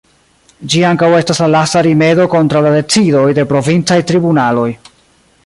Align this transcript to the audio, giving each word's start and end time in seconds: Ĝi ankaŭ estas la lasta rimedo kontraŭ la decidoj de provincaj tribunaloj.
Ĝi 0.73 0.79
ankaŭ 0.91 1.09
estas 1.17 1.41
la 1.43 1.49
lasta 1.55 1.83
rimedo 1.89 2.25
kontraŭ 2.35 2.63
la 2.69 2.73
decidoj 2.79 3.27
de 3.41 3.47
provincaj 3.53 4.01
tribunaloj. 4.13 4.69